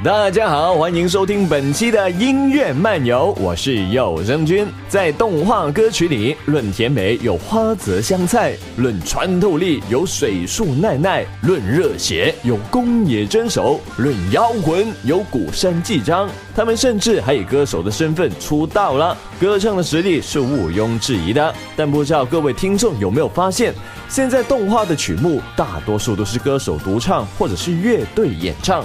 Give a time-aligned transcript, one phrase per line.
[0.00, 4.66] 大家好，欢迎收听本期的音乐漫游，我是有声君。
[4.88, 16.28] 在动画歌曲里，论甜美有花泽香菜，论穿透力有水树奈奈，论热血有宫野真守，论摇滚有古山纪章。
[16.52, 21.54] 他们甚至还以歌手的身份出道了，歌唱的实力是毋庸置疑的。
[21.76, 23.72] 但不知道各位听众有没有发现，
[24.08, 28.84] 现在动画的曲目大多数都是歌手独唱或者是乐队演唱。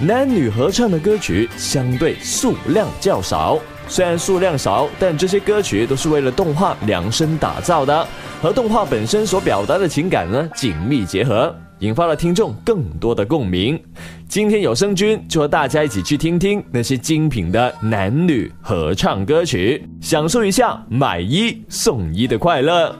[0.00, 3.58] 男女合唱的歌曲相对数量较少，
[3.88, 8.06] 虽然数量少，但这些歌曲都是为了动画量身打造的，
[8.40, 13.76] 和动画本身所表达的情感呢紧密结合，引发了听众更多的共鸣。
[14.28, 22.94] 今天有声君就和大家一起去听听那些精品的男女合唱歌曲，享受一下买一送一的快乐。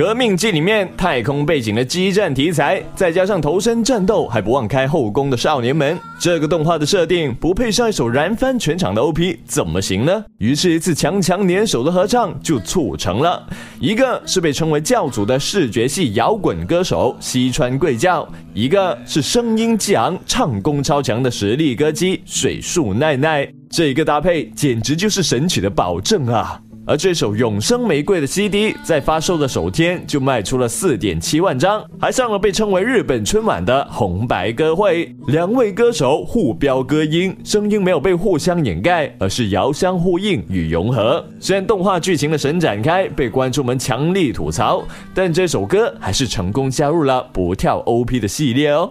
[0.00, 10.24] 革命记里面太空背景的激战题材，再加上投身战斗还不忘开后宫的少年们，这个动画的设定不配上一首燃翻全场的 OP 怎么行呢？
[10.38, 13.46] 于是，一次强强联手的合唱就促成了。
[13.78, 23.46] 一个是被称为教主的视觉系摇滚歌手西川贵教，一个是声音激昂、唱功超强的实力歌姬水树奈奈。
[23.68, 26.58] 这个搭配简直就是神曲的保证啊！
[26.90, 35.14] 而这首《永生玫瑰》的 CD 在发售的首天就卖出了四点七万张，还上了被称为日本春晚的红白歌会。
[35.28, 41.24] 两位歌手互飙歌音，声音没有被互相掩盖，而是遥相呼应与融合。
[41.38, 44.82] 虽然动画剧情的神展开被观众们强力吐槽，
[45.14, 48.90] 但这首歌还是成功加入了不跳 OP 的系列哦。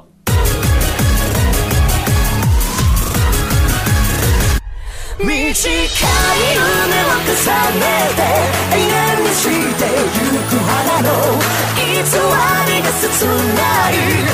[5.49, 7.33] 短い夢を重
[7.79, 7.81] ね
[8.13, 8.21] て
[8.71, 11.09] 永遠にしてゆく花の
[11.75, 12.05] 偽り
[12.83, 13.91] が切ない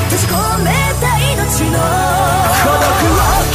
[0.10, 0.68] 閉じ込め
[1.00, 1.80] た命の
[2.60, 3.55] 孤独を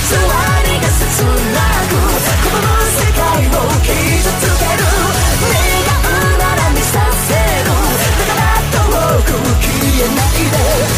[0.00, 4.80] 偽りが切なくこの世界を傷つける。
[5.50, 8.78] 願うなら見させるだから遠
[9.24, 9.28] く
[9.60, 9.68] 消
[10.00, 10.89] えないで。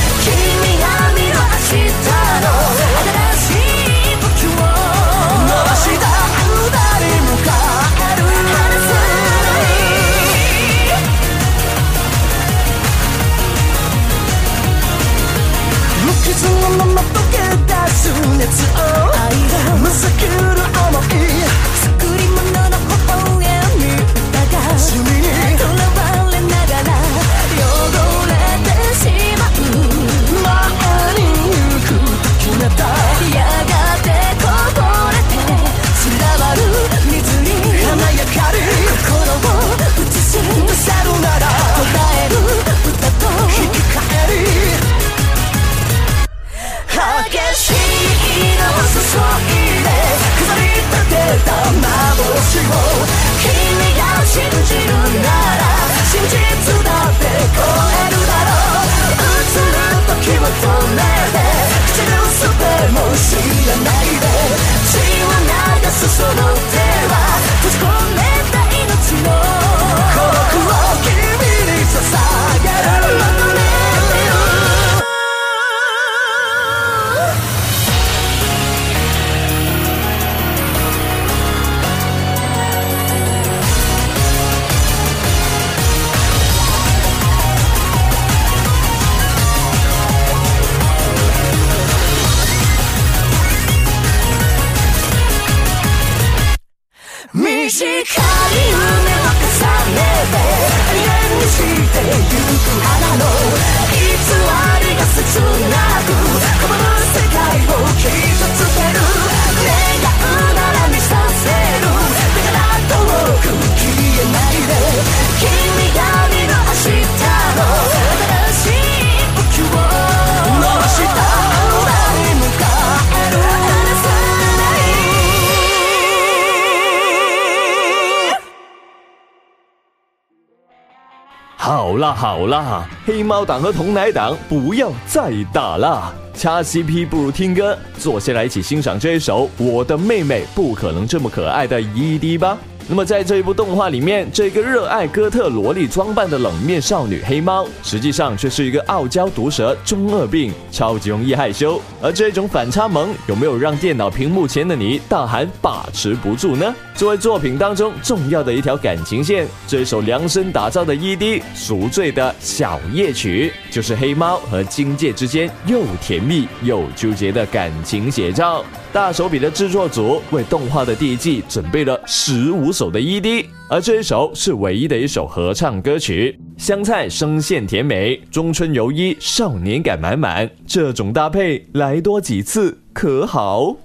[132.02, 142.58] 那好啦，黑猫党和童奶党不要再打啦，掐 CP 不如听歌，坐下来一起欣赏这一首《我的妹妹不可能这么可爱》的 ED 吧。
[142.88, 151.80] 那么在这一部动画里面，这个热爱哥特萝莉装扮的冷面少女黑猫，实际上却是一个傲娇毒舌、中二病，超级容易害羞。
[152.02, 156.74] 而这种反差萌，有没有让电脑屏幕前的你大喊把持不住呢？
[156.96, 168.64] 作为作品当中重要的一条感情线，这首量身打造的 ED《赎罪的小夜曲》，就是黑猫和金界之间又甜蜜又纠结的感情情写照。
[168.90, 176.38] 大手笔的制作组为动画的第一季准备了十五首的 ED，而这一首是唯一的一首合唱歌曲。
[176.56, 183.76] 香菜声线甜美，中村由一少年感满满，这种搭配来多几次可好？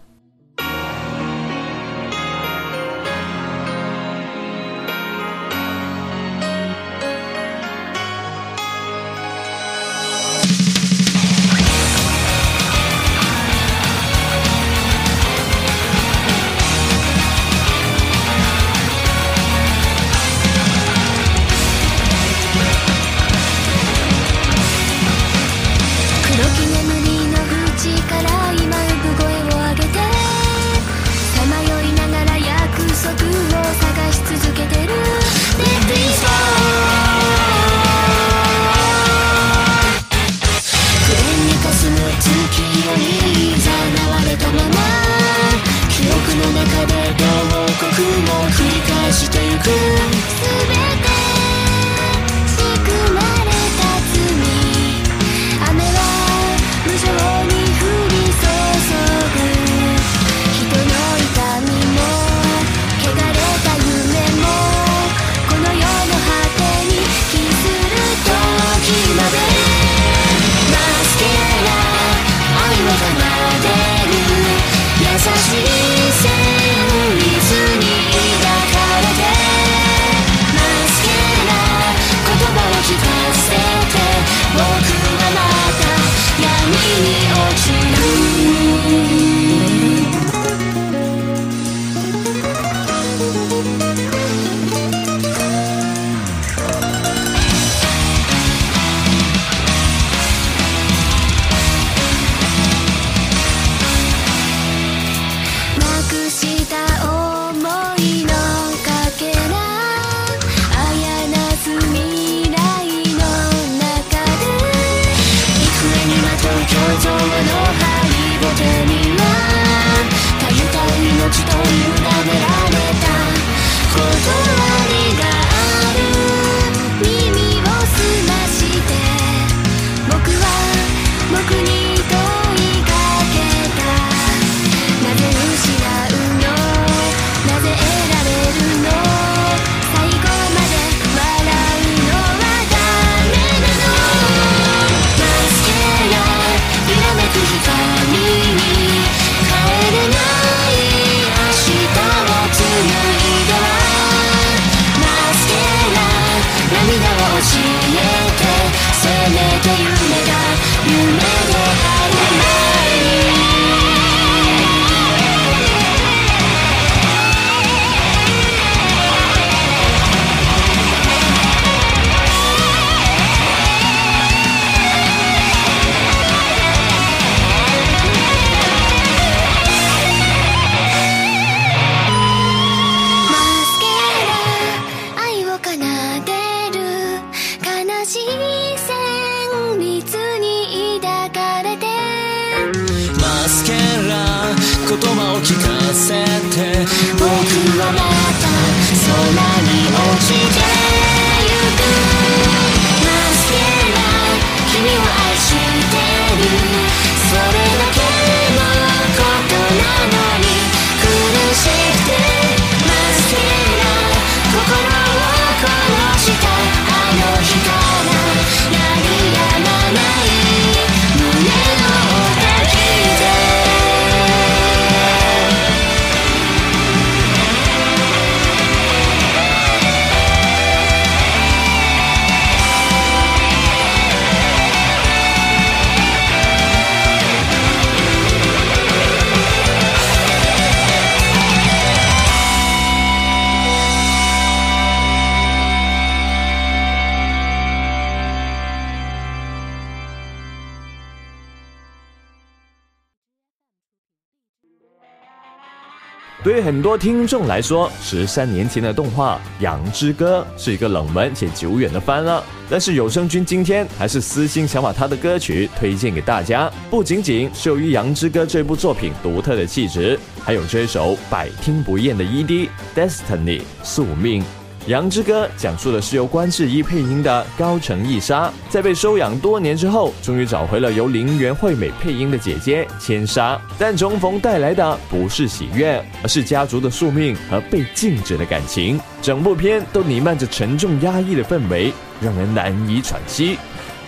[256.58, 262.44] 对很多听众来说，十三年前的动画《羊之歌》是一个冷门且久远的番了。
[262.68, 274.42] 但是有声君今天还是私心想把他的歌曲推荐给大家，不仅仅是由于《羊之歌》这部作品独特的气质，还有这首百听不厌的 ED《Destiny》宿命。
[274.88, 283.60] 《羊之歌》讲述的是由关智一配音的高城一沙，在被收养多年之后，终于找回了由林原惠美配音的姐姐千沙。
[283.78, 288.98] 但重逢带来的不是喜悦，而是家族的宿命和被禁止的感情。
[289.22, 291.92] 整部片都弥漫着沉重压抑的氛围，
[292.22, 293.58] 让人难以喘息。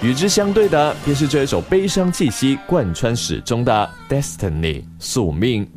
[0.01, 5.69] 与之相对的，便是这一首悲伤气息贯穿始终的《Destiny》宿命。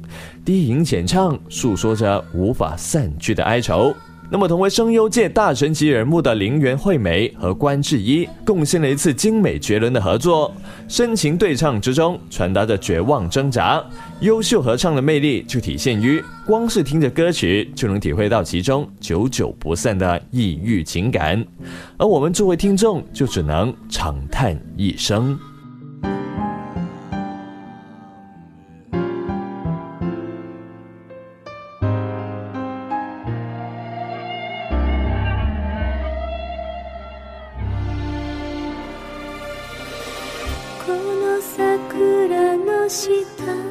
[0.45, 3.93] 低吟浅唱，诉说着无法散去的哀愁。
[4.31, 10.51] 那么，同为声优界大神级人物的林原惠美和关智一，贡献了一次精美绝伦的合作，
[10.89, 13.85] 深情对唱之中传达着绝望挣扎。
[14.21, 21.45] 优秀合唱的魅力就体现于，光是听着歌曲就能体会到其中久久不散的抑郁情感，
[21.99, 25.39] 而我们作为听众就只能长叹一声。
[42.93, 43.62] 记得。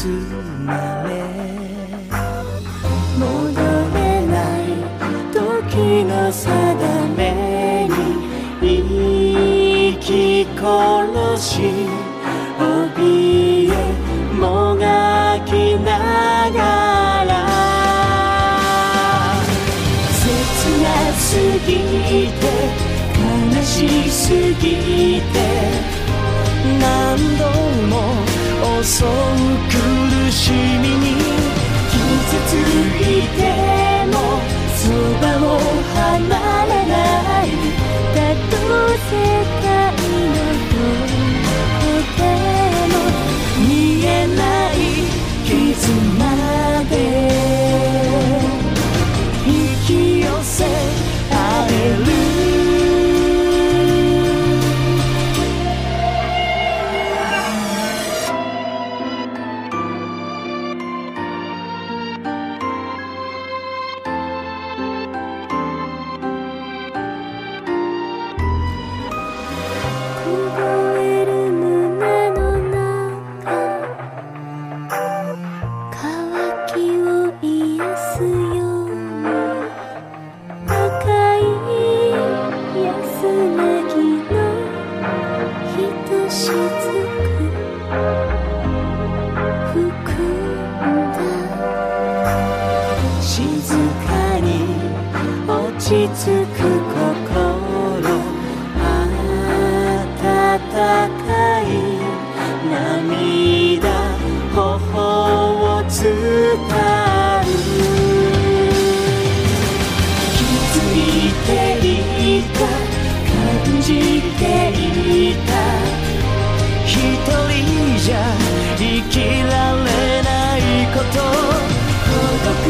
[0.00, 0.06] つ
[0.64, 1.10] まめ
[3.18, 3.52] 戻
[3.92, 4.72] れない
[5.30, 5.36] 時
[6.06, 6.48] の定
[7.18, 7.92] めに
[8.62, 10.08] 生き
[10.58, 11.60] 殺し
[12.58, 13.76] 怯え
[14.38, 16.58] もがきなが
[17.28, 17.30] ら。
[20.14, 20.24] 切
[20.82, 21.28] なす
[21.66, 21.68] ぎ
[22.40, 22.42] て
[23.52, 25.34] 悲しすぎて
[26.80, 27.44] 何度
[27.86, 27.94] も
[28.80, 29.89] 遅く
[30.50, 31.39] 君に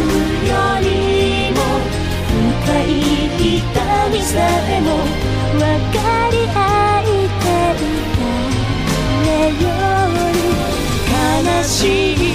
[0.00, 0.87] より
[1.52, 1.59] も
[2.64, 4.35] 深い痛みさ
[4.69, 4.87] えも
[5.59, 5.61] 分
[5.92, 5.99] か
[6.30, 6.59] り合
[7.02, 8.25] いていた
[9.25, 9.64] れよ
[10.33, 10.38] り
[11.49, 11.78] 悲し
[12.14, 12.30] い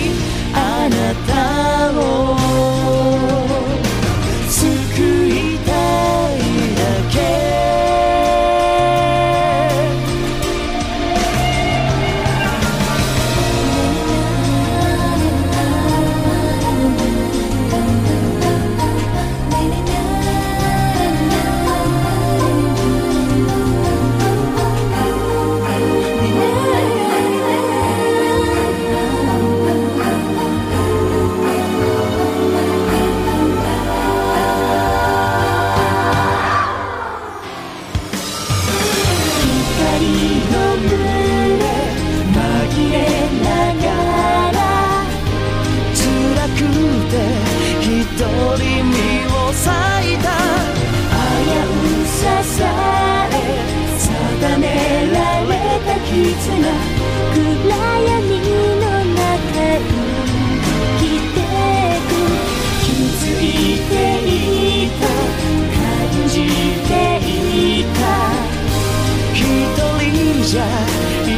[70.55, 71.34] yeah.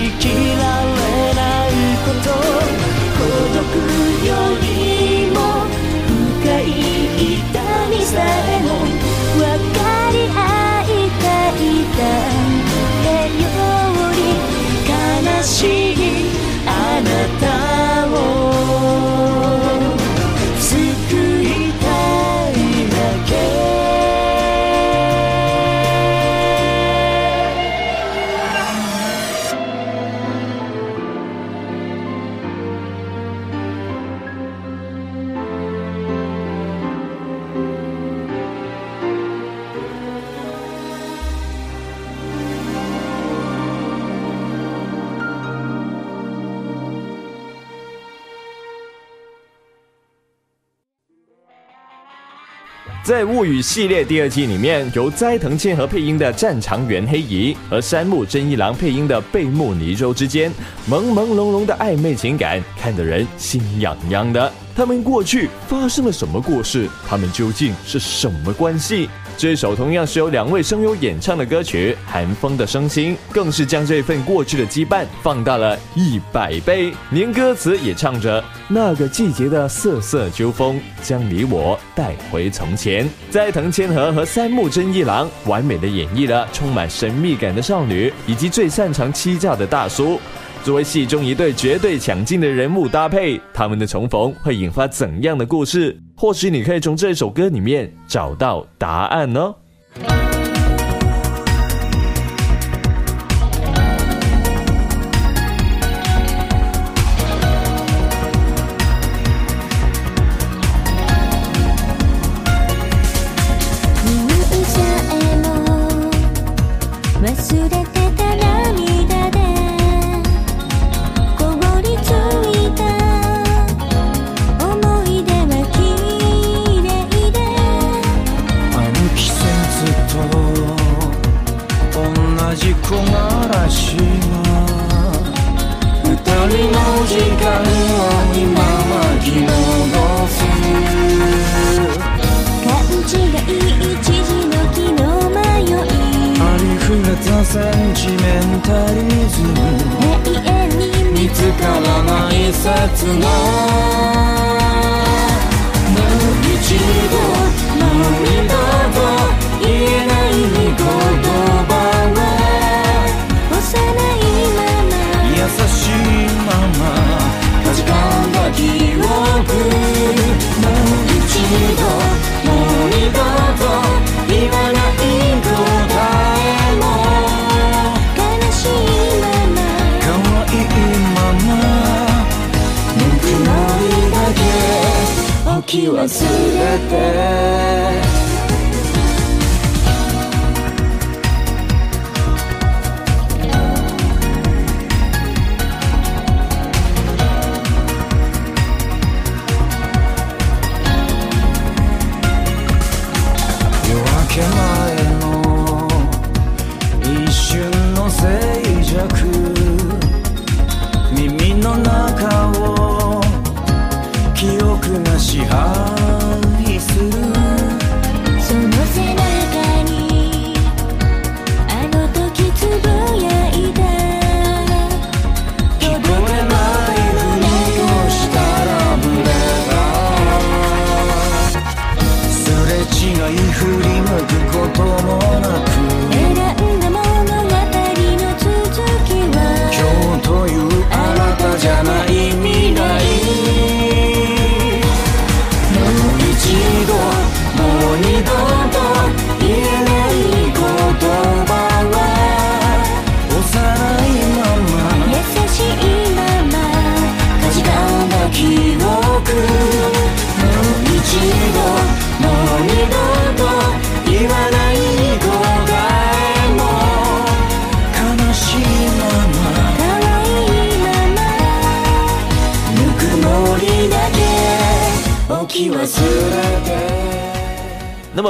[53.07, 60.51] 在《物语》系列第二季里面，由斋藤千和配音的战场原黑仪和山木真一郎配音的贝木尼州之间，
[60.89, 64.51] 朦朦胧胧的暧昧情感，看得人心痒痒的。
[64.75, 66.89] 他们过去发生了什么故事？
[67.07, 69.09] 他们究竟是什么关系？
[69.37, 76.91] 这首同样是由两位声优演唱的歌曲《寒风的声心》，更是将这份过去的羁绊放大了一百倍。
[77.11, 83.07] 连歌词也唱着“那个季节的瑟瑟秋风，将你我带回从前”。
[83.29, 90.19] 斋藤千和和三木真一郎完美的演绎了充满神秘感的少女，以及最擅长欺诈的大叔。
[90.63, 95.97] 作为戏中一对绝对抢镜的人物搭配，他们的重逢会引发怎样的故事？
[96.15, 99.55] 或许你可以从这首歌里面找到答案呢。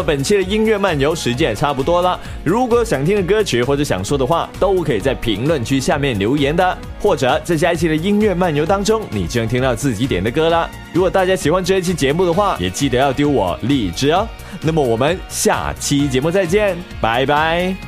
[0.08, 2.18] 本期的音乐漫游时间也差不多了。
[2.46, 10.70] 如果想听的歌曲或者想说的话，都可以在评论区下面留言的，或者在下一期的音乐漫游当中，你就能听到自己点的歌了。
[10.94, 14.26] 如果大家喜欢这一期节目的话，也记得要丢我荔枝哦。
[14.62, 17.87] 那么我们下期节目再见，拜拜。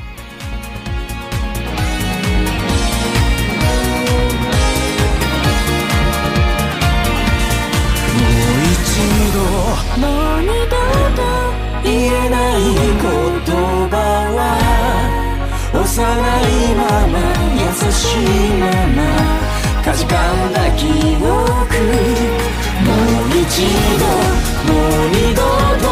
[15.99, 17.19] 幼いまま
[17.59, 18.63] 優しいま
[18.95, 19.03] ま。
[19.83, 20.15] かじか
[20.47, 20.85] んだ記
[21.17, 21.25] 憶。
[21.25, 23.67] もう一
[23.99, 24.05] 度
[24.71, 25.41] もう二度
[25.83, 25.85] と